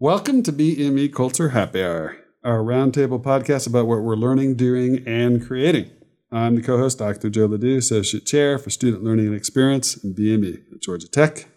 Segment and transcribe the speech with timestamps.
[0.00, 5.44] Welcome to BME Culture Happy Hour, our roundtable podcast about what we're learning, doing, and
[5.44, 5.90] creating.
[6.30, 7.28] I'm the co-host, Dr.
[7.28, 11.48] Joe Le Doux, Associate Chair for Student Learning and Experience in BME at Georgia Tech.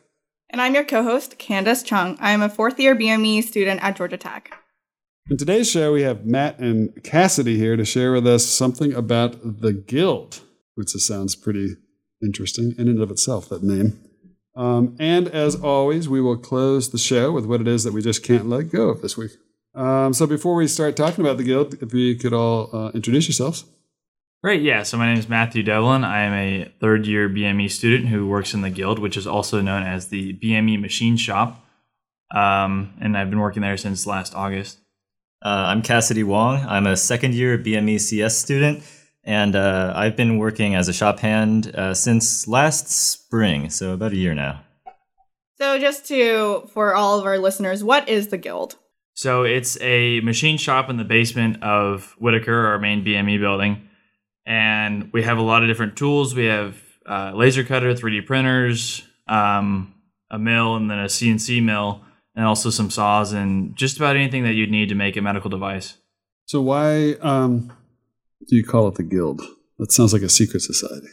[0.50, 2.18] And I'm your co-host, Candace Chung.
[2.20, 4.52] I am a fourth-year BME student at Georgia Tech.
[5.30, 9.62] In today's show, we have Matt and Cassidy here to share with us something about
[9.62, 10.40] the Guild,
[10.74, 11.76] which sounds pretty
[12.24, 14.00] interesting in and of itself, that name.
[14.56, 18.02] Um, and as always, we will close the show with what it is that we
[18.02, 19.32] just can't let go of this week.
[19.74, 23.28] Um, so before we start talking about the Guild, if you could all uh, introduce
[23.28, 23.66] yourselves.
[24.44, 24.84] Great, yeah.
[24.84, 26.04] So my name is Matthew Devlin.
[26.04, 29.62] I am a third year BME student who works in the Guild, which is also
[29.62, 31.64] known as the BME Machine Shop.
[32.34, 34.80] Um, and I've been working there since last August.
[35.44, 36.66] Uh, I'm Cassidy Wong.
[36.68, 38.84] I'm a second year BME CS student,
[39.24, 44.14] and uh, I've been working as a shop hand uh, since last spring, so about
[44.14, 44.64] a year now.
[45.58, 48.78] So, just to, for all of our listeners, what is the Guild?
[49.14, 53.88] So, it's a machine shop in the basement of Whitaker, our main BME building.
[54.46, 56.34] And we have a lot of different tools.
[56.34, 59.94] We have uh, laser cutter, 3D printers, um,
[60.32, 62.02] a mill, and then a CNC mill
[62.36, 65.50] and also some saws and just about anything that you'd need to make a medical
[65.50, 65.98] device.
[66.46, 67.72] So why um,
[68.48, 69.42] do you call it the Guild?
[69.80, 71.08] That sounds like a secret society.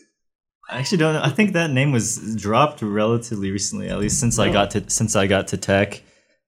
[0.70, 1.22] I actually don't know.
[1.22, 5.16] I think that name was dropped relatively recently, at least since I got to since
[5.16, 6.02] I got to tech.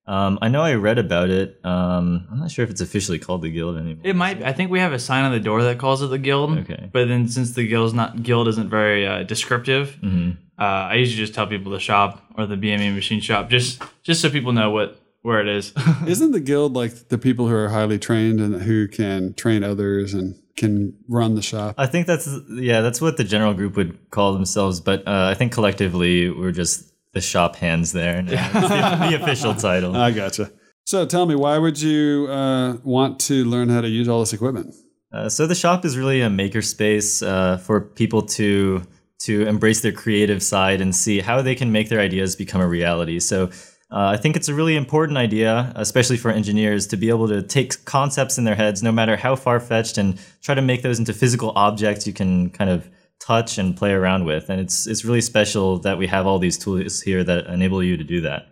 [0.06, 1.58] Um, I know I read about it.
[1.64, 4.02] Um, I'm not sure if it's officially called the Guild anymore.
[4.04, 4.42] It might.
[4.42, 6.58] I think we have a sign on the door that calls it the Guild.
[6.58, 6.90] Okay.
[6.92, 10.36] But then since the Guild's not Guild isn't very uh, descriptive, Mhm.
[10.58, 14.20] uh, I usually just tell people the shop or the BME machine shop, just just
[14.20, 15.72] so people know what where it is.
[16.06, 20.12] Isn't the Guild like the people who are highly trained and who can train others
[20.12, 21.74] and can run the shop?
[21.78, 24.80] I think that's yeah, that's what the general group would call themselves.
[24.80, 28.22] But uh, I think collectively we're just the shop hands there.
[28.22, 28.32] now.
[28.32, 29.96] It's the, the official title.
[29.96, 30.52] I gotcha.
[30.84, 34.32] So tell me, why would you uh, want to learn how to use all this
[34.32, 34.74] equipment?
[35.12, 38.82] Uh, so the shop is really a makerspace uh, for people to
[39.20, 42.66] to embrace their creative side and see how they can make their ideas become a
[42.66, 43.18] reality.
[43.20, 43.50] So
[43.92, 47.42] uh, I think it's a really important idea, especially for engineers, to be able to
[47.42, 51.00] take concepts in their heads, no matter how far fetched, and try to make those
[51.00, 54.48] into physical objects you can kind of touch and play around with.
[54.48, 57.96] And it's it's really special that we have all these tools here that enable you
[57.96, 58.46] to do that.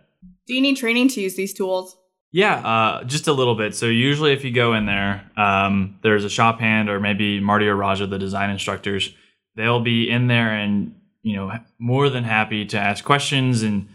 [0.45, 1.95] Do you need training to use these tools?
[2.31, 3.75] Yeah, uh, just a little bit.
[3.75, 7.67] So usually, if you go in there, um, there's a shop hand or maybe Marty
[7.67, 9.13] or Raja, the design instructors.
[9.55, 13.87] They'll be in there and you know more than happy to ask questions and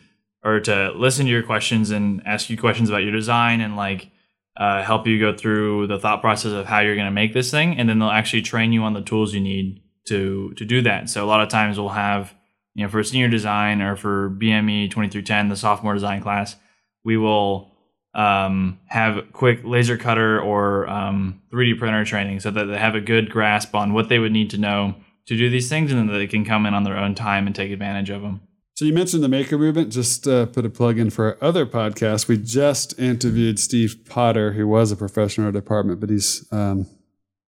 [0.45, 4.11] or to listen to your questions and ask you questions about your design and like
[4.57, 7.51] uh, help you go through the thought process of how you're going to make this
[7.51, 10.83] thing, and then they'll actually train you on the tools you need to to do
[10.83, 11.09] that.
[11.09, 12.35] So a lot of times we'll have
[12.75, 16.57] you know for senior design or for BME 2310, the sophomore design class,
[17.05, 17.73] we will
[18.15, 23.01] um, have quick laser cutter or um, 3D printer training so that they have a
[23.01, 24.95] good grasp on what they would need to know
[25.27, 27.57] to do these things and then they can come in on their own time and
[27.57, 28.41] take advantage of them.
[28.75, 29.93] So you mentioned the maker movement.
[29.93, 32.27] Just uh, put a plug in for our other podcast.
[32.27, 36.89] We just interviewed Steve Potter, who was a professor in our department, but he's um,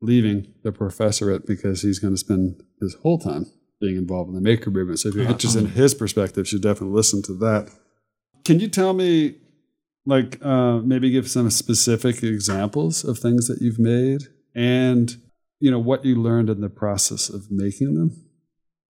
[0.00, 3.46] leaving the professorate because he's going to spend his whole time
[3.80, 5.00] being involved in the maker movement.
[5.00, 7.70] So if you're interested in his perspective, you should definitely listen to that.
[8.44, 9.34] Can you tell me,
[10.06, 15.16] like, uh, maybe give some specific examples of things that you've made and,
[15.58, 18.12] you know, what you learned in the process of making them?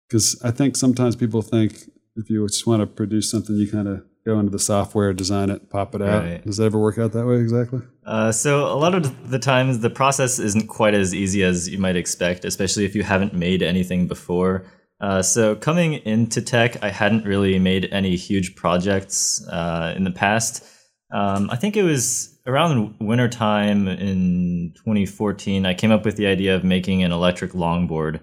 [0.09, 3.89] Because I think sometimes people think if you just want to produce something, you kind
[3.89, 6.25] of go into the software, design it, pop it out.
[6.25, 6.45] Right.
[6.45, 7.81] Does that ever work out that way exactly?
[8.07, 11.79] Uh, so a lot of the times the process isn't quite as easy as you
[11.79, 14.65] might expect, especially if you haven't made anything before.
[15.01, 20.13] Uh, so coming into tech, I hadn't really made any huge projects uh, in the
[20.13, 20.65] past.
[21.13, 25.67] Um, I think it was around wintertime in 2014.
[25.67, 28.21] I came up with the idea of making an electric longboard,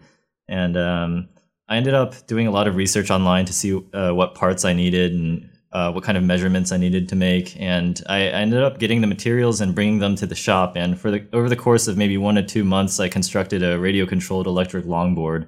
[0.47, 1.29] and um,
[1.69, 4.73] I ended up doing a lot of research online to see uh, what parts I
[4.73, 7.55] needed and uh, what kind of measurements I needed to make.
[7.59, 10.75] And I, I ended up getting the materials and bringing them to the shop.
[10.75, 13.77] And for the over the course of maybe one to two months, I constructed a
[13.77, 15.43] radio controlled electric longboard,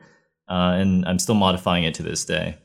[0.48, 2.58] uh, and I'm still modifying it to this day.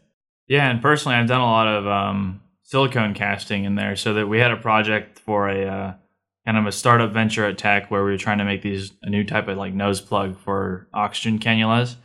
[0.48, 4.28] Yeah, and personally, I've done a lot of um, silicone casting in there, so that
[4.28, 5.94] we had a project for a uh,
[6.44, 9.08] kind of a startup venture at Tech where we were trying to make these a
[9.08, 11.96] new type of like nose plug for oxygen cannulas,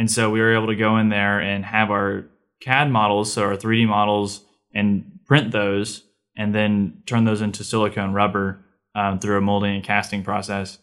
[0.00, 2.24] and so we were able to go in there and have our
[2.62, 4.42] CAD models, so our 3D models,
[4.72, 6.04] and print those,
[6.34, 8.64] and then turn those into silicone rubber
[8.94, 10.78] um, through a molding and casting process.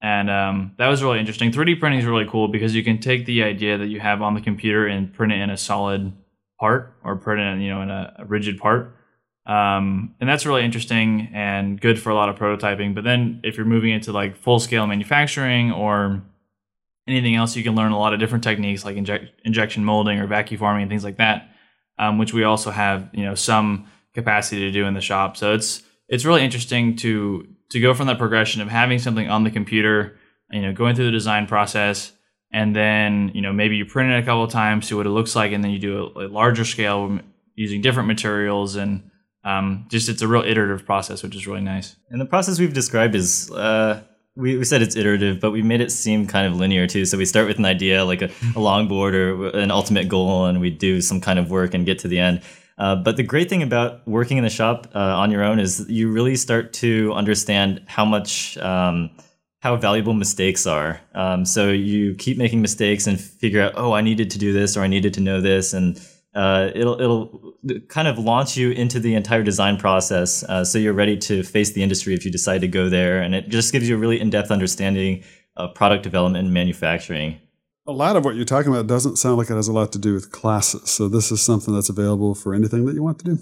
[0.00, 1.50] And um, that was really interesting.
[1.50, 4.34] 3D printing is really cool because you can take the idea that you have on
[4.34, 6.12] the computer and print it in a solid
[6.60, 8.94] part or print it in, you know in a, a rigid part.
[9.46, 12.94] Um, and that's really interesting and good for a lot of prototyping.
[12.94, 16.22] But then if you're moving into like full scale manufacturing or
[17.06, 20.26] anything else, you can learn a lot of different techniques like inject, injection molding or
[20.26, 21.50] vacuum forming and things like that,
[21.98, 25.36] um, which we also have you know some capacity to do in the shop.
[25.36, 29.44] So it's it's really interesting to to go from that progression of having something on
[29.44, 30.18] the computer,
[30.50, 32.12] you know, going through the design process,
[32.52, 35.10] and then you know maybe you print it a couple of times, see what it
[35.10, 37.20] looks like, and then you do a, a larger scale
[37.54, 39.10] using different materials and
[39.44, 41.96] um, just it's a real iterative process, which is really nice.
[42.10, 44.02] And the process we've described is uh,
[44.36, 47.04] we, we said it's iterative, but we made it seem kind of linear too.
[47.04, 50.46] So we start with an idea like a, a long board or an ultimate goal,
[50.46, 52.42] and we do some kind of work and get to the end.
[52.78, 55.84] Uh, but the great thing about working in the shop uh, on your own is
[55.90, 59.10] you really start to understand how much um,
[59.60, 60.98] how valuable mistakes are.
[61.14, 64.76] Um, so you keep making mistakes and figure out, oh, I needed to do this
[64.76, 66.00] or I needed to know this, and
[66.34, 67.54] uh, it'll it'll
[67.88, 70.42] kind of launch you into the entire design process.
[70.44, 73.34] Uh, so you're ready to face the industry if you decide to go there, and
[73.34, 75.22] it just gives you a really in depth understanding
[75.56, 77.40] of product development and manufacturing
[77.86, 79.98] a lot of what you're talking about doesn't sound like it has a lot to
[79.98, 80.88] do with classes.
[80.90, 83.38] So this is something that's available for anything that you want to do.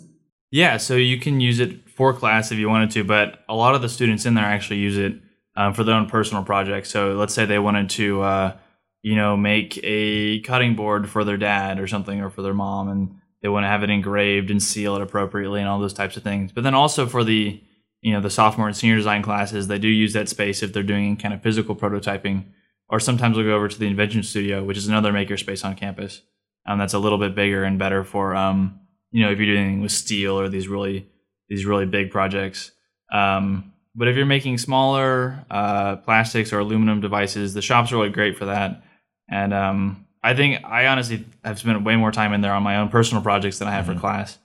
[0.50, 3.74] Yeah, so you can use it for class if you wanted to, but a lot
[3.74, 5.20] of the students in there actually use it
[5.56, 6.88] um, for their own personal projects.
[6.88, 8.56] So let's say they wanted to, uh,
[9.02, 12.88] you know, make a cutting board for their dad or something, or for their mom,
[12.88, 16.16] and they want to have it engraved and seal it appropriately and all those types
[16.16, 16.52] of things.
[16.52, 17.62] But then also for the,
[18.00, 20.82] you know, the sophomore and senior design classes, they do use that space if they're
[20.82, 22.44] doing kind of physical prototyping
[22.88, 25.74] or sometimes we'll go over to the Invention Studio, which is another maker space on
[25.74, 26.22] campus.
[26.66, 28.80] Um, that's a little bit bigger and better for um,
[29.10, 31.06] you know if you're doing with steel or these really
[31.48, 32.72] these really big projects.
[33.12, 38.10] Um, but if you're making smaller uh, plastics or aluminum devices, the shop's are really
[38.10, 38.82] great for that.
[39.28, 42.76] And um, I think I honestly have spent way more time in there on my
[42.76, 43.94] own personal projects than I have mm-hmm.
[43.94, 44.38] for class.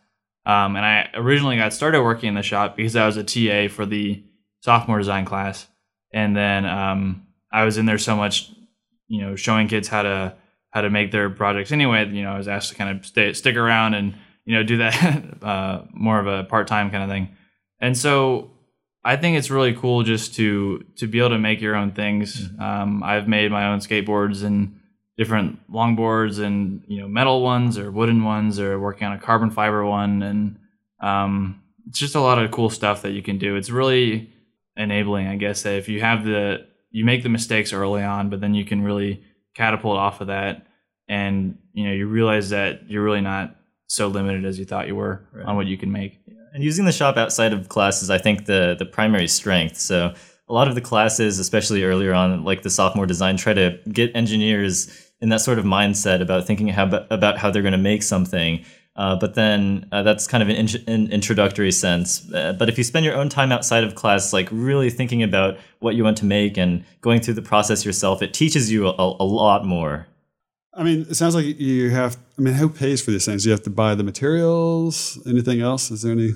[0.45, 3.74] Um, and I originally got started working in the shop because I was a TA
[3.74, 4.21] for the
[4.59, 5.68] sophomore design class,
[6.12, 8.51] and then um, I was in there so much,
[9.07, 10.35] you know, showing kids how to
[10.71, 12.09] how to make their projects anyway.
[12.09, 14.77] You know, I was asked to kind of stay, stick around and you know do
[14.77, 17.38] that uh, more of a part time kind of thing.
[17.80, 18.51] And so
[19.05, 22.47] I think it's really cool just to to be able to make your own things.
[22.47, 22.61] Mm-hmm.
[22.61, 24.79] Um, I've made my own skateboards and
[25.17, 29.51] different longboards and you know metal ones or wooden ones or working on a carbon
[29.51, 30.57] fiber one and
[31.03, 33.55] um, it's just a lot of cool stuff that you can do.
[33.55, 34.31] It's really
[34.77, 38.39] enabling, I guess, that if you have the you make the mistakes early on, but
[38.39, 39.23] then you can really
[39.56, 40.65] catapult off of that,
[41.07, 43.56] and you know you realize that you're really not
[43.88, 45.45] so limited as you thought you were right.
[45.45, 46.19] on what you can make.
[46.53, 49.77] And using the shop outside of classes, I think the the primary strength.
[49.77, 50.13] So
[50.47, 54.15] a lot of the classes, especially earlier on, like the sophomore design, try to get
[54.15, 58.03] engineers in that sort of mindset about thinking how, about how they're going to make
[58.03, 58.63] something
[58.95, 62.31] uh, but then uh, that's kind of an, in- an introductory sense.
[62.31, 65.57] Uh, but if you spend your own time outside of class, like really thinking about
[65.79, 68.91] what you want to make and going through the process yourself, it teaches you a,
[68.91, 70.07] a lot more.
[70.75, 72.17] I mean, it sounds like you have.
[72.37, 73.43] I mean, who pays for these things?
[73.43, 75.19] Do you have to buy the materials.
[75.27, 75.91] Anything else?
[75.91, 76.33] Is there any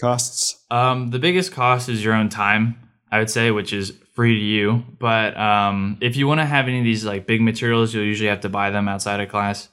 [0.00, 0.64] costs?
[0.70, 2.76] Um, the biggest cost is your own time,
[3.10, 4.84] I would say, which is free to you.
[4.98, 8.30] But um, if you want to have any of these like big materials, you'll usually
[8.30, 9.68] have to buy them outside of class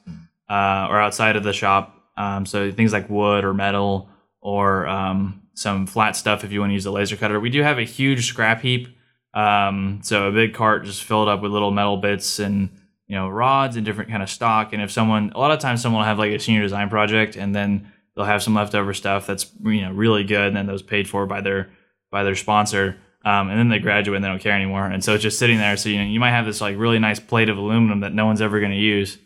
[0.49, 1.97] uh, or outside of the shop.
[2.17, 4.09] Um, so things like wood or metal
[4.41, 7.39] or um, some flat stuff if you want to use a laser cutter.
[7.39, 8.89] We do have a huge scrap heap.
[9.33, 12.69] Um, so a big cart just filled up with little metal bits and
[13.11, 14.71] you know rods and different kind of stock.
[14.71, 17.35] And if someone, a lot of times, someone will have like a senior design project
[17.35, 20.81] and then they'll have some leftover stuff that's you know really good, and then those
[20.81, 21.69] paid for by their
[22.09, 22.95] by their sponsor.
[23.25, 25.57] Um, and then they graduate and they don't care anymore, and so it's just sitting
[25.57, 25.75] there.
[25.75, 28.25] So you know you might have this like really nice plate of aluminum that no
[28.25, 29.17] one's ever going to use.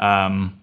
[0.00, 0.60] Um,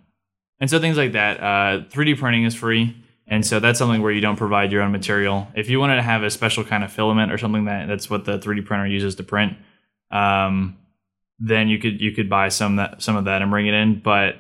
[0.62, 1.42] and so things like that.
[1.42, 2.96] Uh, 3D printing is free.
[3.28, 5.48] And so that's something where you don't provide your own material.
[5.56, 8.26] If you wanted to have a special kind of filament or something that that's what
[8.26, 9.56] the 3D printer uses to print,
[10.12, 10.78] um,
[11.42, 14.00] then you could you could buy some that some of that and bring it in.
[14.00, 14.36] But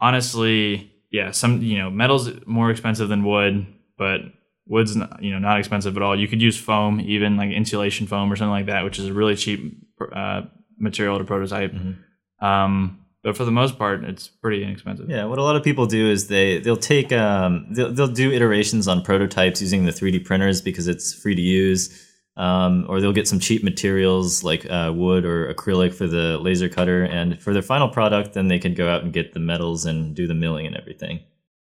[0.00, 4.20] honestly, yeah, some you know metal's more expensive than wood, but
[4.66, 6.18] wood's not, you know not expensive at all.
[6.18, 9.12] You could use foam, even like insulation foam or something like that, which is a
[9.12, 9.78] really cheap
[10.14, 10.42] uh,
[10.78, 11.72] material to prototype.
[11.72, 12.44] Mm-hmm.
[12.44, 15.08] Um, but for the most part, it's pretty inexpensive.
[15.08, 18.32] Yeah, what a lot of people do is they they'll take um, they'll they'll do
[18.32, 22.04] iterations on prototypes using the 3D printers because it's free to use,
[22.36, 26.68] um, or they'll get some cheap materials like uh, wood or acrylic for the laser
[26.68, 29.84] cutter, and for their final product, then they can go out and get the metals
[29.84, 31.20] and do the milling and everything.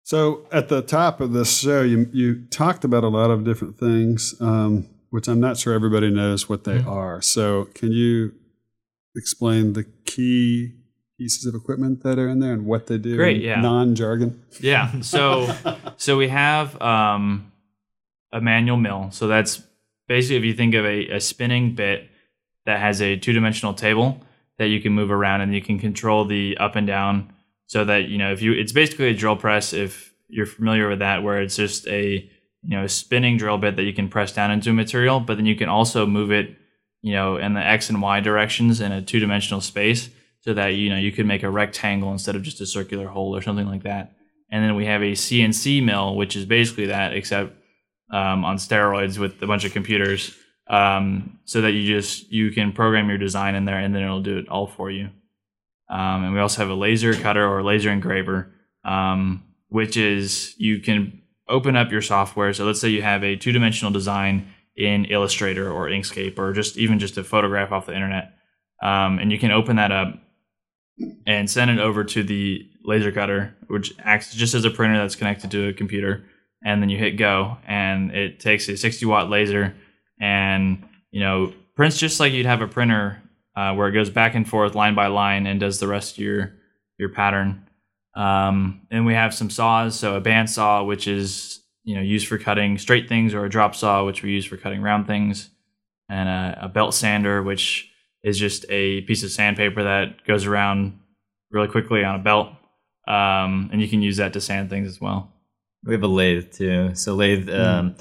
[0.05, 3.79] So at the top of this show, you you talked about a lot of different
[3.79, 6.89] things, um, which I'm not sure everybody knows what they mm-hmm.
[6.89, 7.21] are.
[7.23, 8.33] So can you
[9.15, 10.75] explain the key
[11.23, 13.17] pieces of equipment that are in there and what they do.
[13.17, 13.61] Great, yeah.
[13.61, 14.43] Non jargon.
[14.61, 15.01] Yeah.
[15.03, 15.55] So
[15.97, 17.53] so we have um,
[18.33, 19.11] a manual mill.
[19.13, 19.63] So that's
[20.09, 22.09] basically if you think of a, a spinning bit
[22.67, 24.21] that has a two dimensional table
[24.59, 27.33] that you can move around and you can control the up and down
[27.67, 31.01] so that you know if you it's basically a drill press if you're familiar with
[31.01, 32.31] that where it's just a
[32.63, 35.47] you know spinning drill bit that you can press down into a material but then
[35.47, 36.57] you can also move it
[37.01, 40.11] you know in the x and y directions in a two dimensional space
[40.43, 43.35] so that you know you could make a rectangle instead of just a circular hole
[43.35, 44.13] or something like that.
[44.51, 47.57] And then we have a cnc mill which is basically that except
[48.13, 50.37] um, on steroids with a bunch of computers
[50.69, 54.23] um, so that you just you can program your design in there and then it'll
[54.23, 55.09] do it all for you.
[55.91, 58.53] Um, and we also have a laser cutter or laser engraver
[58.85, 62.53] um, which is you can open up your software.
[62.53, 66.99] So let's say you have a two-dimensional design in illustrator or inkscape or just even
[66.99, 68.35] just a photograph off the internet
[68.83, 70.15] um, and you can open that up
[71.27, 75.15] and send it over to the laser cutter which acts just as a printer that's
[75.15, 76.25] connected to a computer
[76.65, 79.75] and then you hit go and it takes a 60 watt laser.
[80.21, 83.23] And you know prints just like you'd have a printer
[83.57, 86.19] uh, where it goes back and forth line by line and does the rest of
[86.19, 86.55] your
[86.99, 87.69] your pattern.
[88.15, 89.99] Um, and we have some saws.
[89.99, 93.75] So a bandsaw which is you know used for cutting straight things or a drop
[93.75, 95.51] saw which we use for cutting round things.
[96.09, 97.91] And a, a belt sander which
[98.23, 100.99] is just a piece of sandpaper that goes around
[101.51, 102.49] really quickly on a belt.
[103.09, 105.32] Um, and you can use that to sand things as well
[105.85, 106.95] We have a lathe too.
[106.95, 107.51] So lathe.
[107.51, 107.97] Um,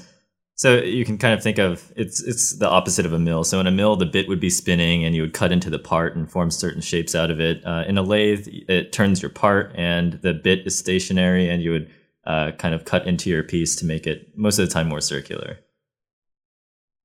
[0.54, 3.42] so you can kind of think of it's it's the opposite of a mill.
[3.42, 5.78] So in a mill, the bit would be spinning, and you would cut into the
[5.78, 7.64] part and form certain shapes out of it.
[7.66, 11.72] Uh, in a lathe, it turns your part, and the bit is stationary, and you
[11.72, 11.90] would
[12.24, 15.00] uh, kind of cut into your piece to make it most of the time more
[15.00, 15.58] circular.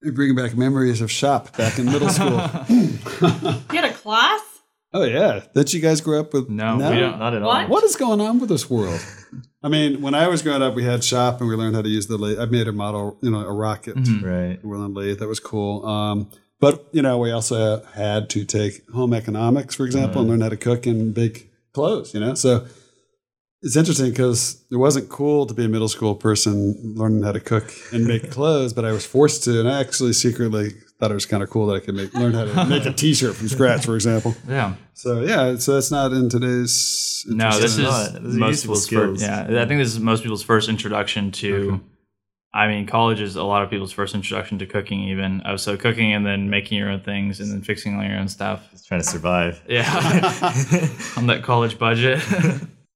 [0.04, 2.40] You're bringing back memories of shop back in middle school.
[3.20, 4.42] You had a class?
[4.98, 6.50] Oh yeah, that you guys grew up with?
[6.50, 7.20] No, we don't.
[7.20, 7.64] Not at What?
[7.64, 7.68] all.
[7.70, 9.00] What is going on with this world?
[9.64, 11.90] I mean, when I was growing up, we had shop and we learned how to
[11.90, 12.40] use the lathe.
[12.40, 14.24] I made a model, you know, a rocket Mhm.
[14.24, 14.64] Right.
[14.64, 15.20] with a lathe.
[15.20, 15.86] That was cool.
[15.86, 20.42] Um, but you know, we also had to take home economics, for example, and learn
[20.42, 22.14] how to cook and bake clothes.
[22.14, 22.66] You know, so
[23.62, 27.40] it's interesting because it wasn't cool to be a middle school person learning how to
[27.40, 31.16] cook and make clothes, but I was forced to, and I actually secretly thought it
[31.16, 33.48] was kind of cool that I could make learn how to make a T-shirt from
[33.48, 34.36] scratch, for example.
[34.48, 34.76] Yeah.
[34.94, 37.24] So yeah, so that's not in today's.
[37.28, 38.14] No, this is not.
[38.14, 39.22] Those most useful people's skills.
[39.22, 39.50] first.
[39.52, 41.82] Yeah, I think this is most people's first introduction to.
[42.54, 45.02] I mean, college is a lot of people's first introduction to cooking.
[45.02, 48.18] Even oh, so, cooking and then making your own things and then fixing all your
[48.18, 48.72] own stuff.
[48.72, 49.62] Just trying to survive.
[49.68, 49.84] Yeah,
[51.18, 52.22] on that college budget.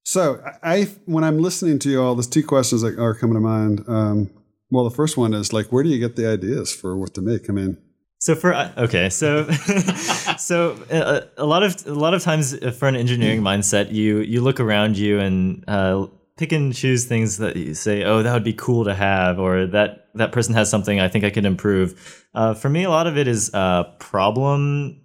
[0.04, 3.40] So I, when I'm listening to you all, there's two questions that are coming to
[3.40, 3.84] mind.
[3.88, 4.30] Um,
[4.70, 7.22] well, the first one is like, where do you get the ideas for what to
[7.22, 7.50] make?
[7.50, 7.78] I mean,
[8.20, 9.50] So for uh, okay, so
[10.38, 14.20] so uh, a lot of a lot of times uh, for an engineering mindset, you
[14.20, 18.34] you look around you and uh, pick and choose things that you say, oh, that
[18.34, 21.46] would be cool to have, or that that person has something I think I could
[21.46, 22.26] improve.
[22.34, 25.02] Uh, for me, a lot of it is uh, problem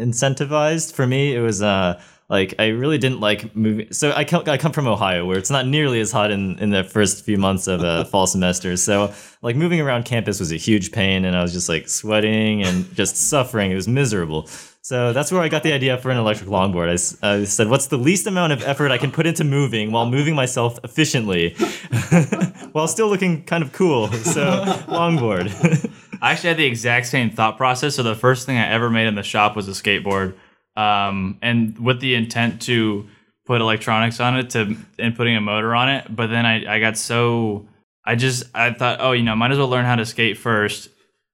[0.00, 0.94] incentivized.
[0.94, 2.00] For me, it was uh,
[2.32, 3.92] like I really didn't like moving.
[3.92, 6.70] So I come, I come from Ohio, where it's not nearly as hot in, in
[6.70, 8.78] the first few months of uh, a fall semester.
[8.78, 9.12] So
[9.42, 12.92] like moving around campus was a huge pain, and I was just like sweating and
[12.94, 13.70] just suffering.
[13.70, 14.48] It was miserable.
[14.80, 16.88] So that's where I got the idea for an electric longboard.
[17.22, 20.06] I, I said, what's the least amount of effort I can put into moving while
[20.06, 21.54] moving myself efficiently,
[22.72, 24.10] while still looking kind of cool?
[24.10, 25.52] So longboard.
[26.22, 27.96] I actually had the exact same thought process.
[27.96, 30.34] So the first thing I ever made in the shop was a skateboard,
[30.76, 33.06] um, and with the intent to
[33.46, 36.14] put electronics on it to and putting a motor on it.
[36.14, 37.68] But then I, I got so
[38.04, 40.88] I just I thought, oh, you know, might as well learn how to skate first,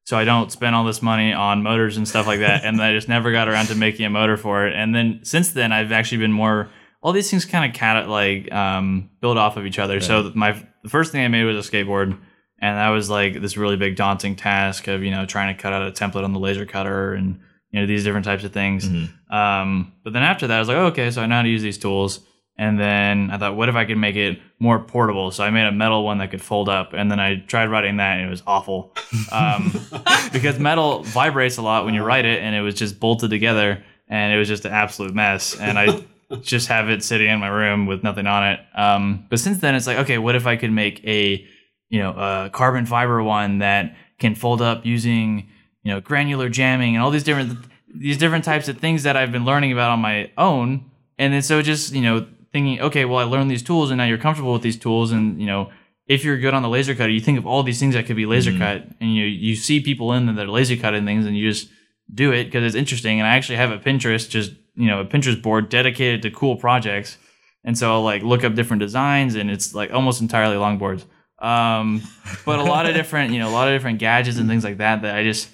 [0.04, 2.64] so I don't spend all this money on motors and stuff like that.
[2.64, 4.75] and I just never got around to making a motor for it.
[4.75, 6.71] And then since then, I've actually been more.
[7.00, 10.00] All these things kind of cat like um, build off of each other.
[10.00, 12.18] So my the first thing I made was a skateboard
[12.61, 15.73] and that was like this really big daunting task of you know trying to cut
[15.73, 18.87] out a template on the laser cutter and you know these different types of things.
[19.30, 21.48] Um, but then after that i was like oh, okay so i know how to
[21.48, 22.20] use these tools.
[22.56, 25.30] And then i thought what if i could make it more portable?
[25.30, 26.92] So i made a metal one that could fold up.
[26.92, 28.94] And then i tried writing that and it was awful.
[29.32, 29.72] Um,
[30.32, 33.84] because metal vibrates a lot when you write it and it was just bolted together
[34.08, 35.58] and it was just an absolute mess.
[35.58, 36.02] And i
[36.42, 38.60] just have it sitting in my room with nothing on it.
[38.75, 41.46] Um, but since then it's like okay what if i could make a
[41.88, 45.48] you know, a carbon fiber one that can fold up using,
[45.88, 47.64] you know, granular jamming and all these different
[47.95, 50.90] these different types of things that I've been learning about on my own.
[51.16, 54.04] And then so just, you know, thinking, okay, well I learned these tools and now
[54.04, 55.71] you're comfortable with these tools and, you know,
[56.07, 58.16] if you're good on the laser cutter, you think of all these things that could
[58.16, 61.38] be laser cut and you you see people in that are laser cutting things and
[61.38, 61.71] you just
[62.12, 63.18] do it because it's interesting.
[63.18, 66.57] And I actually have a Pinterest, just, you know, a Pinterest board dedicated to cool
[66.57, 67.16] projects.
[67.64, 71.07] And so I'll like look up different designs and it's like almost entirely longboards.
[71.38, 72.02] Um,
[72.45, 74.76] but a lot of different, you know, a lot of different gadgets and things like
[74.78, 75.49] that that I just,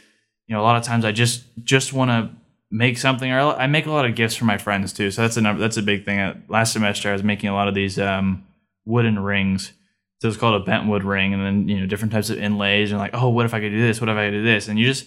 [0.46, 2.30] you know, a lot of times I just just want to
[2.70, 5.10] make something or I make a lot of gifts for my friends too.
[5.10, 6.18] So that's a number, that's a big thing.
[6.18, 8.44] Uh, last semester I was making a lot of these um,
[8.84, 9.72] wooden rings.
[10.20, 12.98] So it's called a bentwood ring, and then you know different types of inlays, and
[12.98, 14.00] like, oh, what if I could do this?
[14.00, 14.68] What if I could do this?
[14.68, 15.06] And you just,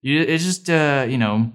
[0.00, 1.52] you, it's just, uh, you know,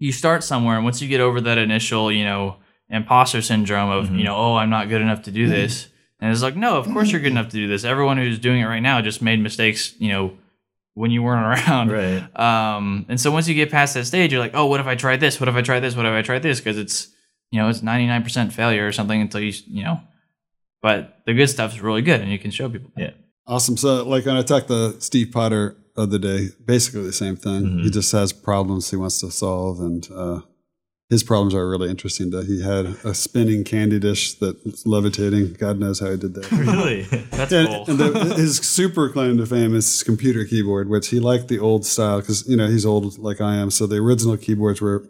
[0.00, 2.56] you start somewhere, and once you get over that initial, you know,
[2.90, 4.18] imposter syndrome of, Mhm.
[4.18, 5.88] you know, oh, I'm not good enough to do this,
[6.20, 7.84] and it's like, no, of course you're good enough to do this.
[7.84, 10.32] Everyone who's doing it right now just made mistakes, you know,
[10.96, 12.24] when you weren't around, Right.
[12.40, 14.94] um, and so once you get past that stage, you're like, oh, what if I
[14.94, 15.38] tried this?
[15.38, 15.94] What if I tried this?
[15.94, 16.58] What if I tried this?
[16.58, 17.08] Because it's,
[17.52, 20.00] you know, it's 99% failure or something until you, you know,
[20.82, 22.90] but the good stuff is really good and you can show people.
[22.96, 23.10] Yeah.
[23.46, 23.76] Awesome.
[23.76, 27.62] So, like when I talked to Steve Potter the other day, basically the same thing.
[27.62, 27.82] Mhm.
[27.84, 30.40] He just has problems he wants to solve, and uh,
[31.08, 32.30] his problems are really interesting.
[32.30, 35.52] That he had a spinning candy dish that's levitating.
[35.54, 36.50] God knows how he did that.
[36.52, 37.02] Really?
[37.02, 37.84] That's And, cool.
[37.88, 41.58] and the, his super claim to fame is his computer keyboard, which he liked the
[41.58, 43.70] old style because you know he's old like I am.
[43.70, 45.08] So the original keyboards were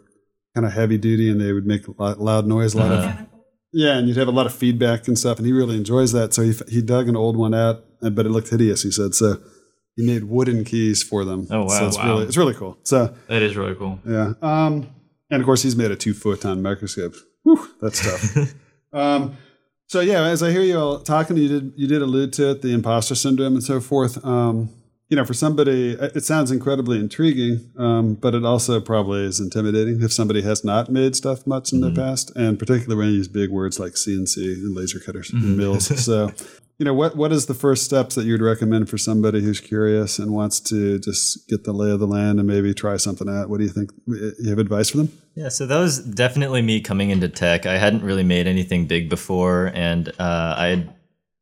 [0.55, 3.25] kind of heavy duty and they would make loud noise, a lot of Uh-huh.
[3.73, 5.37] yeah, and you'd have a lot of feedback and stuff.
[5.37, 6.33] And he really enjoys that.
[6.33, 8.83] So he he dug an old one out, but it looked hideous.
[8.83, 9.39] He said so.
[9.95, 11.47] He made wooden keys for them.
[11.49, 11.67] Oh, wow.
[11.79, 12.07] So it's Wow.
[12.09, 12.77] really it's really cool.
[12.83, 13.99] So that is really cool.
[14.07, 14.33] yeah.
[14.43, 14.89] Um,
[15.29, 17.15] and of course, he's made a two photon microscope.
[17.43, 18.53] Whew, that's tough.
[18.93, 19.37] um,
[19.87, 22.61] so yeah, as I hear you all talking, you did you did allude to it,
[22.61, 24.23] the imposter syndrome and so forth.
[24.25, 24.69] Um,
[25.09, 30.01] you know, for somebody, it sounds incredibly intriguing, um, but it also probably is intimidating
[30.03, 31.95] if somebody has not made stuff much in Mhm.
[31.95, 35.43] the past, and particularly when you use big words like CNC and laser cutters Mhm.
[35.43, 35.85] and mills.
[36.05, 36.33] so,
[36.79, 40.19] you know, what what is the first steps that you'd recommend for somebody who's curious
[40.19, 43.49] and wants to just get the lay of the land and maybe try something out?
[43.49, 43.91] What do you think?
[44.05, 45.11] You have advice for them?
[45.33, 47.65] Yeah, so that was definitely me coming into tech.
[47.65, 50.95] I hadn't really made anything big before, and uh, I had,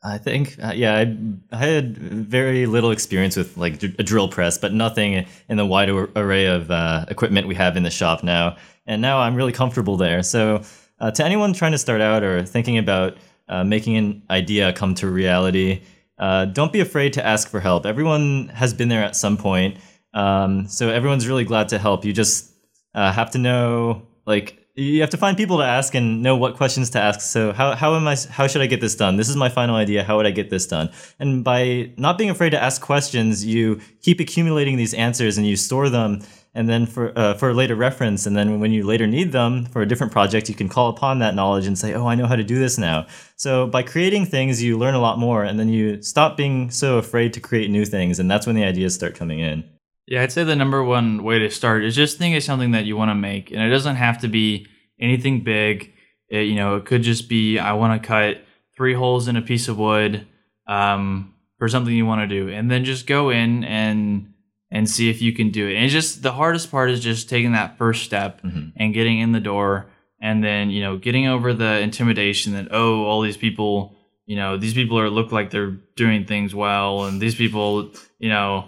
[0.03, 1.17] I think, uh, yeah, I,
[1.51, 5.89] I had very little experience with like a drill press, but nothing in the wide
[5.89, 8.55] ar- array of uh, equipment we have in the shop now.
[8.85, 10.23] And now I'm really comfortable there.
[10.23, 10.61] So,
[10.99, 14.95] uh, to anyone trying to start out or thinking about uh, making an idea come
[14.95, 15.81] to reality,
[16.17, 17.85] uh, don't be afraid to ask for help.
[17.85, 19.77] Everyone has been there at some point.
[20.13, 22.05] Um, so everyone's really glad to help.
[22.05, 22.51] You just
[22.93, 26.55] uh, have to know like you have to find people to ask and know what
[26.55, 29.29] questions to ask so how, how am i how should i get this done this
[29.29, 32.49] is my final idea how would i get this done and by not being afraid
[32.49, 36.21] to ask questions you keep accumulating these answers and you store them
[36.55, 39.81] and then for uh, for later reference and then when you later need them for
[39.81, 42.35] a different project you can call upon that knowledge and say oh i know how
[42.35, 45.69] to do this now so by creating things you learn a lot more and then
[45.69, 49.13] you stop being so afraid to create new things and that's when the ideas start
[49.13, 49.63] coming in
[50.07, 52.85] Yeah, I'd say the number one way to start is just think of something that
[52.85, 54.67] you want to make, and it doesn't have to be
[54.99, 55.91] anything big.
[56.29, 58.43] It, you know, it could just be I want to cut
[58.77, 60.27] three holes in a piece of wood
[60.67, 64.31] um, for something you want to do, and then just go in and
[64.75, 65.75] and see if you can do it.
[65.75, 68.73] And it's just the hardest part is just taking that first step Mhm.
[68.75, 69.87] and getting in the door,
[70.27, 74.57] and then you know getting over the intimidation that oh all these people you know
[74.57, 78.67] these people are look like they're doing things well, and these people you know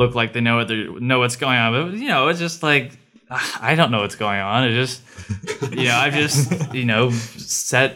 [0.00, 1.68] look like they know what they know what's going on.
[1.72, 2.92] But you know, it's just like
[3.70, 4.64] I don't know what's going on.
[4.68, 5.02] It just
[5.72, 7.90] you know, I've just you know set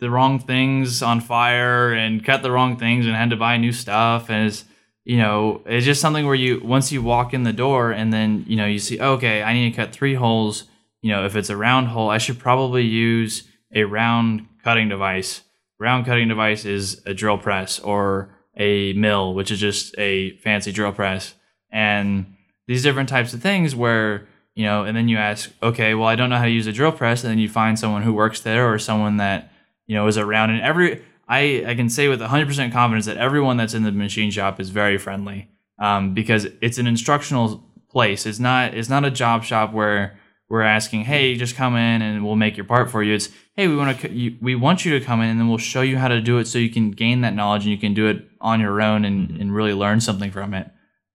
[0.00, 3.72] the wrong things on fire and cut the wrong things and had to buy new
[3.72, 4.64] stuff and it's
[5.10, 8.44] you know it's just something where you once you walk in the door and then
[8.46, 10.66] you know you see okay I need to cut three holes
[11.02, 13.42] you know if it's a round hole I should probably use
[13.74, 15.42] a round cutting device.
[15.80, 20.70] Round cutting device is a drill press or a mill which is just a fancy
[20.70, 21.34] drill press.
[21.72, 22.36] And
[22.68, 26.14] these different types of things where you know and then you ask okay well i
[26.14, 27.24] don't know how to use a drill press.
[27.24, 29.50] And then you find someone who works there or someone that
[29.88, 30.50] you know is around.
[30.50, 34.30] And every i i can say with 100% confidence that everyone that's in the machine
[34.30, 39.10] shop is very friendly um, because it's an instructional place it's not it's not a
[39.10, 40.18] job shop where
[40.50, 43.66] we're asking hey just come in and we'll make your part for you it's hey
[43.66, 45.96] we want to you, we want you to come in and then we'll show you
[45.96, 48.28] how to do it so you can gain that knowledge and you can do it
[48.40, 50.70] on your own and, and really learn something from it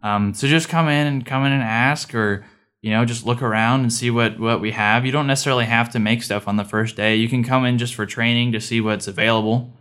[0.05, 2.45] um, so just come in and come in and ask, or
[2.83, 5.03] you know, just look around and see what what we have.
[5.03, 7.15] You don't necessarily have to make stuff on the first day.
[7.15, 9.73] You can come in just for training to see what's available.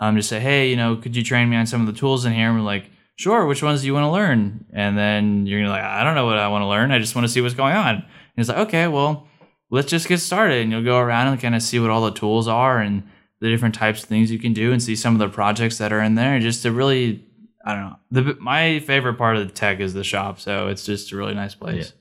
[0.00, 2.24] Um, just say, hey, you know, could you train me on some of the tools
[2.24, 2.48] in here?
[2.48, 3.46] And we're like, sure.
[3.46, 4.64] Which ones do you want to learn?
[4.72, 6.92] And then you're gonna like, I don't know what I want to learn.
[6.92, 7.96] I just want to see what's going on.
[7.96, 8.04] And
[8.36, 9.26] it's like, okay, well,
[9.70, 10.62] let's just get started.
[10.62, 13.02] And you'll go around and kind of see what all the tools are and
[13.40, 15.92] the different types of things you can do and see some of the projects that
[15.92, 17.24] are in there just to really
[17.64, 17.96] I don't know.
[18.10, 21.34] The my favorite part of the tech is the shop, so it's just a really
[21.34, 21.92] nice place.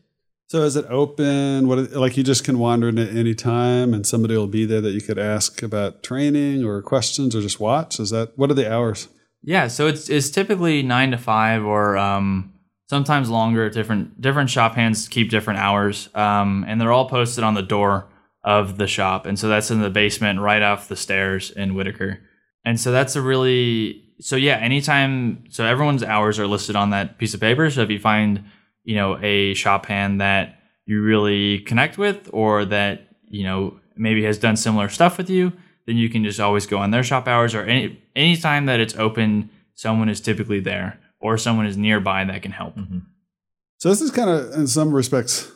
[0.50, 1.68] So is it open?
[1.68, 4.80] What like you just can wander in at any time, and somebody will be there
[4.80, 8.00] that you could ask about training or questions or just watch?
[8.00, 9.10] Is that what are the hours?
[9.44, 12.54] Yeah, so it's it's typically nine to five or um,
[12.90, 13.70] sometimes longer.
[13.70, 18.08] Different different shop hands keep different hours, um, and they're all posted on the door
[18.46, 22.20] of the shop, and so that's in the basement right off the stairs in Whitaker.
[22.64, 24.56] And so that's a really so yeah.
[24.56, 27.70] Anytime so everyone's hours are listed on that piece of paper.
[27.70, 28.46] So if you find
[28.88, 30.46] you know a shop hand that
[30.86, 32.94] you really connect with, or that
[33.28, 35.52] you know maybe has done similar stuff with you,
[35.86, 38.96] then you can just always go on their shop hours or any anytime that it's
[38.96, 42.76] open, someone is typically there or someone is nearby that can help.
[42.78, 43.00] Mm-hmm.
[43.80, 45.52] So this is kind of, in some respects,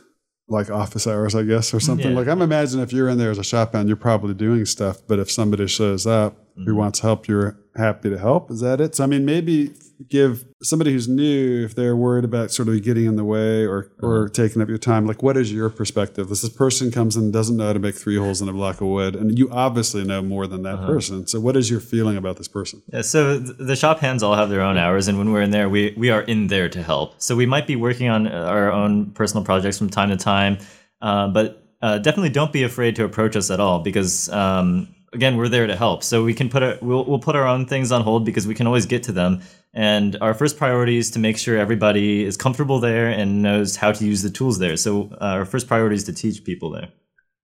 [0.47, 2.11] like office hours, I guess, or something.
[2.11, 2.17] Yeah.
[2.17, 4.97] Like I'm imagining if you're in there as a shop hand, you're probably doing stuff.
[5.07, 6.75] But if somebody shows up who Mhm.
[6.75, 8.51] wants help, you're happy to help.
[8.51, 8.95] Is that it?
[8.95, 9.71] So I mean, maybe
[10.09, 13.91] give somebody who's new if they're worried about sort of getting in the way or
[14.01, 15.05] or taking up your time.
[15.05, 16.29] Like, what is your perspective?
[16.29, 18.87] This person comes and doesn't know how to make three holes in a block of
[18.87, 20.87] wood, and you obviously know more than that Uh-huh.
[20.87, 21.27] person.
[21.27, 22.81] So what is your feeling about this person?
[22.93, 25.69] Yeah, so the shop hands all have their own hours, and when we're in there,
[25.69, 27.15] we we are in there to help.
[27.21, 30.57] So we might be working on uh, our own personal projects from time to time,
[31.01, 35.37] uh, but uh, definitely don't be afraid to approach us at all because um, again,
[35.37, 36.03] we're there to help.
[36.03, 38.55] So we can put our, we'll we'll put our own things on hold because we
[38.55, 39.41] can always get to them.
[39.73, 43.91] And our first priority is to make sure everybody is comfortable there and knows how
[43.91, 44.75] to use the tools there.
[44.77, 46.89] So uh, our first priority is to teach people there.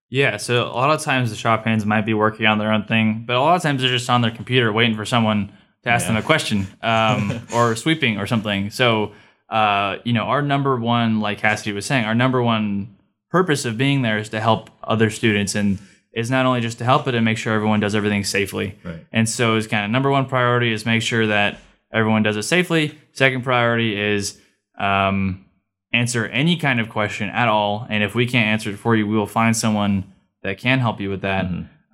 [0.10, 2.86] Yeah, so a lot of times the shop hands might be working on their own
[2.86, 5.52] thing, but a lot of times they're just on their computer waiting for someone
[5.84, 8.70] to ask them a question um, or sweeping or something.
[8.70, 9.12] So,
[9.50, 12.96] uh, you know, our number one, like Cassidy was saying, our number one
[13.30, 15.78] purpose of being there is to help other students and
[16.14, 18.78] is not only just to help, but to make sure everyone does everything safely.
[18.84, 19.06] Right.
[19.12, 21.60] And so it's kind of number one priority is make sure that
[21.94, 22.98] everyone does it safely.
[23.12, 24.40] Second priority is
[24.80, 25.46] um,
[25.94, 27.86] answer any kind of question at all.
[27.90, 31.00] And if we can't answer it for you, we will find someone that can help
[31.00, 31.46] you with that.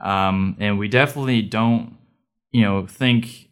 [0.03, 1.97] Um, and we definitely don't,
[2.51, 3.49] you know, think,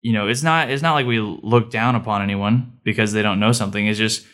[0.00, 3.40] you know, it's not it's not like we look down upon anyone because they don't
[3.40, 3.86] know something.
[3.86, 4.26] It's just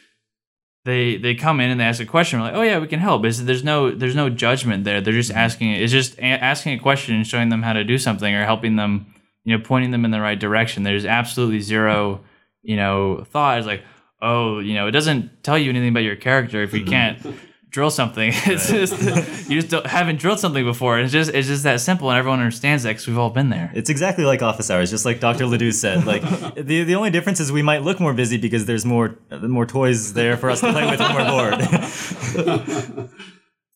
[0.84, 2.38] they they come in and they ask a question.
[2.38, 3.24] We're like, oh yeah, we can help.
[3.24, 5.00] It's, there's no there's no judgment there.
[5.00, 5.38] They're just mm-hmm.
[5.38, 5.72] asking.
[5.72, 8.76] It's just a- asking a question and showing them how to do something or helping
[8.76, 9.14] them,
[9.44, 10.82] you know, pointing them in the right direction.
[10.82, 12.20] There's absolutely zero,
[12.62, 13.58] you know, thought.
[13.58, 13.82] It's like,
[14.22, 16.90] oh, you know, it doesn't tell you anything about your character if you mm-hmm.
[16.90, 17.36] can't
[17.70, 18.32] drill something.
[18.46, 20.98] It's just you just don't, haven't drilled something before.
[20.98, 23.70] It's just it's just that simple, and everyone understands that because we've all been there.
[23.74, 25.46] It's exactly like office hours, just like Dr.
[25.46, 26.04] Le Doux said.
[26.04, 26.22] Like
[26.54, 30.12] the the only difference is we might look more busy because there's more more toys
[30.12, 33.10] there for us to play with when we're bored.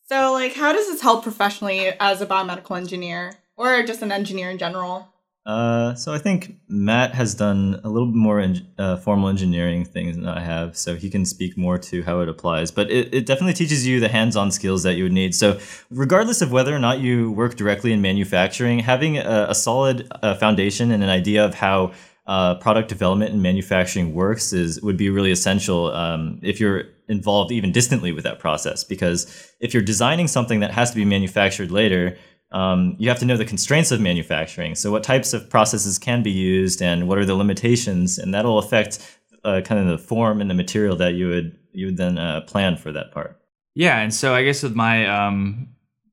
[0.07, 4.50] So, like, how does this help professionally as a biomedical engineer or just an engineer
[4.50, 5.09] in general?
[5.46, 9.85] Uh, so I think Matt has done a little bit more en- uh, formal engineering
[9.85, 12.70] things than I have, so he can speak more to how it applies.
[12.70, 15.35] But it, it definitely teaches you the hands-on skills that you would need.
[15.35, 15.59] So
[15.90, 20.35] regardless of whether or not you work directly in manufacturing, having a, a solid uh,
[20.37, 21.92] foundation and an idea of how
[22.26, 27.52] uh, product development and manufacturing works is would be really essential um, if you're involved
[27.52, 28.83] even distantly with that process.
[28.83, 32.16] Because if you're designing something that has to be manufactured later,
[32.55, 34.77] um, you have to know the constraints of manufacturing.
[34.77, 38.59] So, what types of processes can be used, and what are the limitations, and that'll
[38.59, 39.01] affect
[39.45, 42.43] uh, kind of the form and the material that you would you would then uh,
[42.43, 43.40] plan for that part.
[43.75, 45.71] Yeah, and so I guess with my um,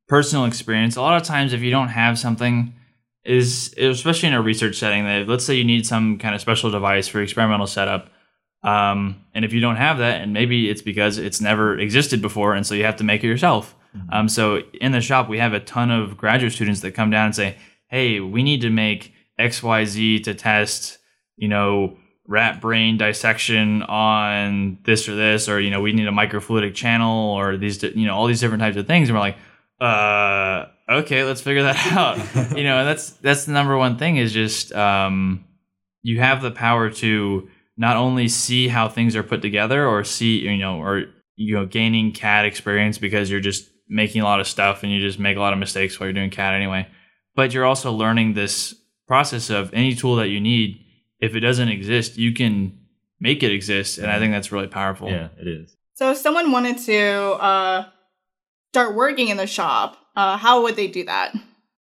[0.07, 2.73] personal experience, a lot of times if you don't have something,
[3.23, 6.71] is especially in a research setting, that let's say you need some kind of special
[6.71, 8.09] device for experimental setup,
[8.63, 12.55] um, and if you don't have that, and maybe it's because it's never existed before,
[12.55, 13.75] and so you have to make it yourself.
[14.11, 17.25] Um, so in the shop, we have a ton of graduate students that come down
[17.27, 20.97] and say, "Hey, we need to make X, Y, Z to test,
[21.37, 26.11] you know." rat brain dissection on this or this or you know we need a
[26.11, 29.37] microfluidic channel or these you know all these different types of things and we're like
[29.81, 32.17] uh okay let's figure that out
[32.55, 35.43] you know that's that's the number one thing is just um
[36.03, 40.39] you have the power to not only see how things are put together or see
[40.39, 44.47] you know or you know gaining CAD experience because you're just making a lot of
[44.47, 46.87] stuff and you just make a lot of mistakes while you're doing CAD anyway
[47.35, 48.75] but you're also learning this
[49.07, 50.81] process of any tool that you need
[51.21, 52.77] if it doesn't exist, you can
[53.19, 55.09] make it exist, and I think that's really powerful.
[55.09, 55.75] Yeah, it is.
[55.93, 57.85] So, if someone wanted to uh,
[58.73, 61.33] start working in the shop, uh, how would they do that?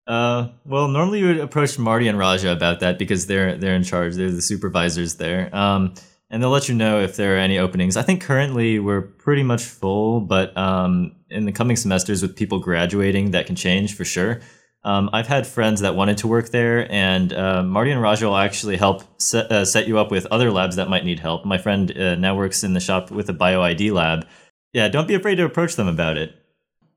[0.06, 3.84] Uh, well, normally you would approach Marty and Raja about that because they're they're in
[3.84, 4.16] charge.
[4.16, 5.54] They're the supervisors there.
[5.54, 5.94] Um,
[6.30, 7.96] and they'll let you know if there are any openings.
[7.96, 12.60] I think currently we're pretty much full, but um, in the coming semesters with people
[12.60, 14.40] graduating, that can change for sure.
[14.82, 18.36] Um, I've had friends that wanted to work there, and uh, Marty and Raja will
[18.36, 21.44] actually help set, uh, set you up with other labs that might need help.
[21.44, 24.26] My friend uh, now works in the shop with a BioID lab.
[24.72, 26.34] Yeah, don't be afraid to approach them about it.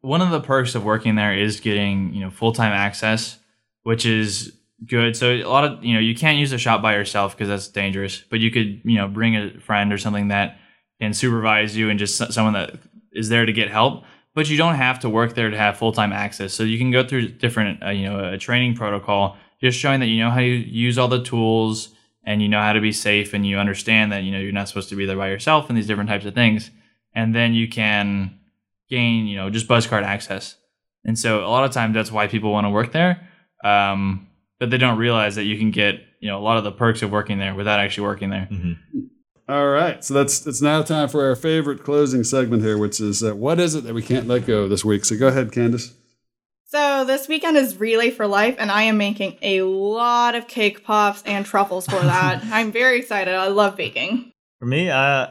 [0.02, 3.40] One of the perks of working there is getting you know full time access,
[3.82, 4.54] which is
[4.86, 5.16] good.
[5.16, 7.68] So a lot of you know you can't use a shop by yourself because that's
[7.68, 8.24] dangerous.
[8.30, 10.58] But you could you know bring a friend or something that
[11.02, 12.76] can supervise you and just someone that
[13.12, 14.04] is there to get help.
[14.36, 16.54] But you don't have to work there to have full time access.
[16.54, 20.08] So you can go through different uh, you know a training protocol, just showing that
[20.08, 21.90] you know how to use all the tools
[22.26, 24.68] and you know how to be safe and you understand that you know you're not
[24.68, 26.72] supposed to be there by yourself and these different types of things.
[27.16, 28.40] And then you can
[28.90, 30.56] gain you know just buzz card access.
[31.06, 33.28] And so a lot of times that's why people want to work there.
[33.64, 34.28] Um,
[34.64, 37.02] but they don't realize that you can get you know a lot of the perks
[37.02, 38.48] of working there without actually working there.
[39.50, 43.22] All right, so that's it's now time for our favorite closing segment here, which is
[43.22, 45.04] uh, what is it that we can't let go this week?
[45.04, 45.94] So go ahead, Candace.
[46.68, 50.86] So this weekend is Relay for Life, and I am making a lot of cake
[50.86, 52.42] pops and truffles for that.
[52.46, 53.36] I'm very excited.
[53.36, 54.32] I love baking.
[54.60, 55.28] For me, uh,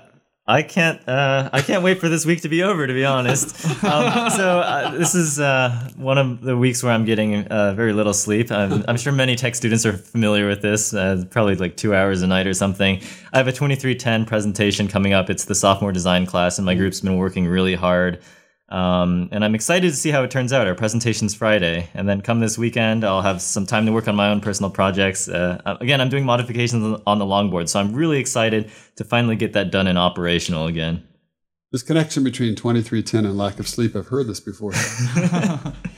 [0.46, 1.08] I can't.
[1.08, 2.84] Uh, I can't wait for this week to be over.
[2.84, 7.04] To be honest, um, so uh, this is uh, one of the weeks where I'm
[7.04, 8.50] getting uh, very little sleep.
[8.50, 10.92] I'm, I'm sure many tech students are familiar with this.
[10.92, 13.00] Uh, probably like two hours a night or something.
[13.32, 15.30] I have a 2310 presentation coming up.
[15.30, 18.20] It's the sophomore design class, and my group's been working really hard.
[18.72, 20.66] Um, and I'm excited to see how it turns out.
[20.66, 24.16] Our presentation's Friday, and then come this weekend, I'll have some time to work on
[24.16, 25.28] my own personal projects.
[25.28, 29.36] Uh, uh, again, I'm doing modifications on the longboard, so I'm really excited to finally
[29.36, 31.06] get that done and operational again.
[31.70, 34.72] This connection between 2310 and lack of sleep, I've heard this before.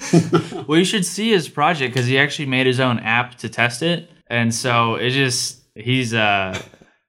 [0.67, 3.83] Well, you should see his project because he actually made his own app to test
[3.83, 6.61] it, and so it just he's uh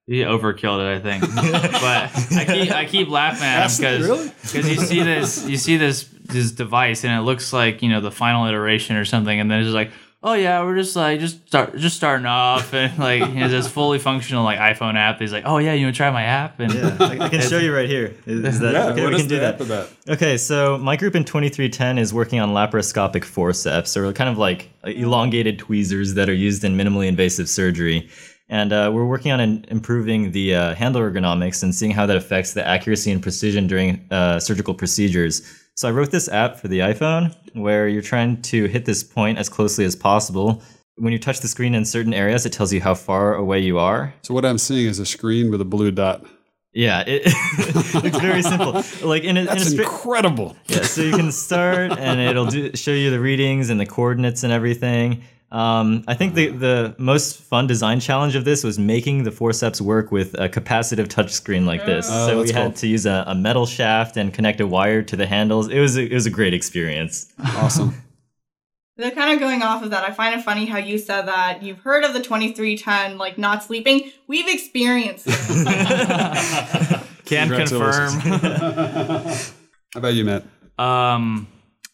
[0.08, 1.36] he overkilled it, I think.
[1.36, 4.32] but I keep I keep laughing at him because Really?
[4.44, 8.02] because you see this you see this this device and it looks like you know
[8.02, 9.92] the final iteration or something, and then it's just like.
[10.28, 14.00] Oh yeah, we're just like just start just starting off and like it's this fully
[14.00, 15.20] functional like iPhone app.
[15.20, 16.60] He's like, oh yeah, you want to try my app?
[16.60, 18.16] And Yeah, I, I can show you right here.
[18.26, 19.04] Is, is that yeah, okay?
[19.04, 19.62] what We is can do that.
[19.62, 19.92] about?
[20.10, 24.72] Okay, so my group in 2310 is working on laparoscopic forceps, or kind of like
[24.84, 24.90] oh.
[24.90, 28.10] elongated tweezers that are used in minimally invasive surgery.
[28.48, 32.16] And uh, we're working on in- improving the uh, handle ergonomics and seeing how that
[32.16, 35.42] affects the accuracy and precision during uh, surgical procedures.
[35.76, 39.38] So I wrote this app for the iPhone where you're trying to hit this point
[39.40, 40.62] as closely as possible.
[40.98, 43.80] When you touch the screen in certain areas, it tells you how far away you
[43.80, 44.14] are.
[44.22, 46.24] So what I'm seeing is a screen with a blue dot.
[46.72, 48.84] Yeah, it, it's very simple.
[49.02, 50.56] Like in a, in a That's stra- incredible.
[50.68, 54.44] yeah, so you can start and it'll do, show you the readings and the coordinates
[54.44, 55.24] and everything.
[55.52, 59.80] Um, I think the, the most fun design challenge of this was making the forceps
[59.80, 62.08] work with a capacitive touchscreen like this.
[62.10, 62.80] Oh, so we that's had cool.
[62.80, 65.70] to use a, a metal shaft and connect a wire to the handles.
[65.70, 67.32] It was a, it was a great experience.
[67.40, 68.02] Awesome.
[68.98, 70.06] They're kind of going off of that.
[70.06, 73.62] I find it funny how you said that you've heard of the 2310, like not
[73.62, 74.10] sleeping.
[74.28, 75.36] We've experienced it.
[77.26, 78.22] can Congratulations.
[78.22, 79.26] confirm.
[79.94, 80.44] How about you, Matt?
[80.78, 81.48] Um,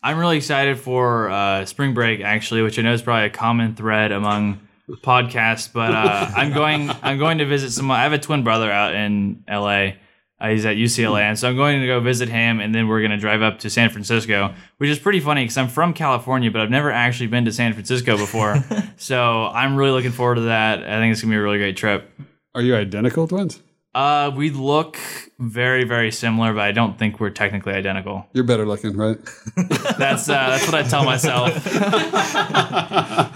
[0.04, 3.76] I'm really excited for uh, spring break actually, which I know is probably a common
[3.76, 4.60] thread among
[4.90, 5.72] podcasts.
[5.72, 6.90] But uh, I'm going.
[7.02, 8.00] I'm going to visit someone.
[8.00, 9.92] I have a twin brother out in LA.
[10.40, 13.02] Uh, he's at UCLA, and so I'm going to go visit him, and then we're
[13.02, 16.50] going to drive up to San Francisco, which is pretty funny because I'm from California,
[16.50, 18.56] but I've never actually been to San Francisco before.
[18.98, 20.80] so I'm really looking forward to that.
[20.80, 22.10] I think it's gonna be a really great trip.
[22.56, 23.62] Are you identical twins?
[23.94, 24.98] Uh, we look
[25.38, 28.26] very, very similar, but I don't think we're technically identical.
[28.34, 29.18] You're better looking, right?
[29.98, 31.68] That's uh, that's what I tell myself.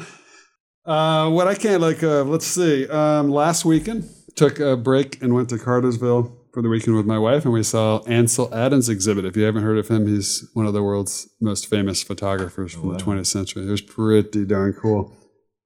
[0.85, 2.87] Uh, what I can't like, uh, let's see.
[2.87, 7.17] Um, last weekend, took a break and went to Cartersville for the weekend with my
[7.17, 9.25] wife, and we saw Ansel Adams exhibit.
[9.25, 12.93] If you haven't heard of him, he's one of the world's most famous photographers from
[12.93, 13.67] the 20th century.
[13.67, 15.11] It was pretty darn cool.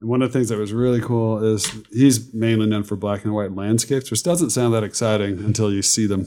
[0.00, 3.24] And one of the things that was really cool is he's mainly known for black
[3.24, 6.26] and white landscapes, which doesn't sound that exciting until you see them.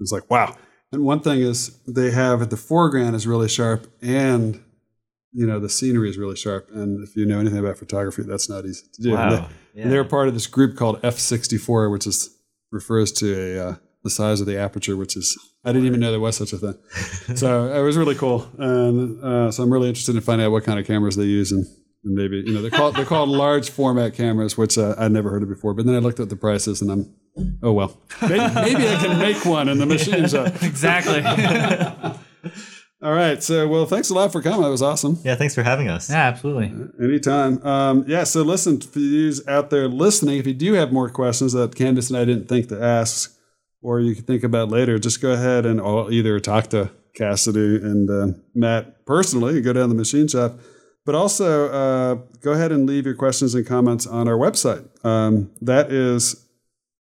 [0.00, 0.56] It's like, wow.
[0.92, 4.60] And one thing is they have the foreground is really sharp and
[5.32, 6.68] you know the scenery is really sharp.
[6.74, 9.16] And if you know anything about photography, that's not easy to do.
[9.16, 9.48] And, Wow.
[9.74, 12.36] they, and they're part of this group called F64, which is
[12.72, 16.10] refers to a uh, the size of the aperture, which is I didn't even know
[16.10, 16.74] there was such a thing.
[17.36, 20.64] so it was really cool, and uh, so I'm really interested in finding out what
[20.64, 21.64] kind of cameras they use and.
[22.02, 25.30] And maybe you know they're called they're called large format cameras, which uh, I'd never
[25.30, 25.74] heard of before.
[25.74, 27.14] But then I looked at the prices, and I'm,
[27.62, 30.46] oh well, maybe, maybe I can make one in the machine shop.
[30.62, 31.22] exactly.
[33.02, 33.42] All right.
[33.42, 34.60] So, well, thanks a lot for coming.
[34.60, 35.18] That was awesome.
[35.24, 36.10] Yeah, thanks for having us.
[36.10, 36.70] Yeah, absolutely.
[37.02, 37.64] Anytime.
[37.66, 38.24] Um, yeah.
[38.24, 42.10] So, listen, for you out there listening, if you do have more questions that Candace
[42.10, 43.34] and I didn't think to ask,
[43.80, 47.76] or you can think about later, just go ahead and I'll either talk to Cassidy
[47.76, 50.58] and uh, Matt personally and go down to the machine shop.
[51.10, 54.86] But also, uh, go ahead and leave your questions and comments on our website.
[55.04, 56.46] Um, that is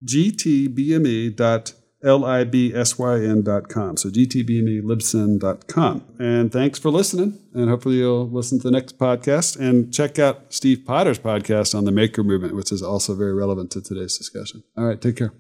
[0.05, 3.73] gtbme.fsd L-I-B-S-Y-N dot.
[3.99, 6.05] So gtbmelibsyn dot com.
[6.21, 7.37] And thanks for listening.
[7.53, 11.85] And hopefully you'll listen to the next podcast and check out Steve Potter's podcast on
[11.85, 14.63] the maker movement, which is also very relevant to today's discussion.
[14.77, 15.33] All right, take care.